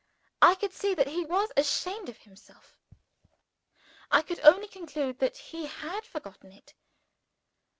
I 0.41 0.55
could 0.55 0.73
see 0.73 0.95
that 0.95 1.09
he 1.09 1.23
was 1.25 1.51
ashamed 1.55 2.09
of 2.09 2.17
himself 2.17 2.75
I 4.09 4.23
could 4.23 4.39
only 4.39 4.67
conclude 4.67 5.19
that 5.19 5.37
he 5.53 5.67
had 5.67 6.07
forgotten 6.07 6.51
it! 6.51 6.73